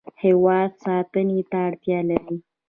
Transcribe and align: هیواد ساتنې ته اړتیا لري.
هیواد 0.23 0.71
ساتنې 0.83 1.39
ته 1.51 1.57
اړتیا 1.67 1.99
لري. 2.09 2.35